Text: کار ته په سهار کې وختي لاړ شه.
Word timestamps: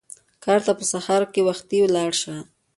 کار 0.43 0.59
ته 0.65 0.71
په 0.79 0.85
سهار 0.91 1.23
کې 1.33 1.41
وختي 1.47 1.79
لاړ 1.95 2.11
شه. 2.21 2.35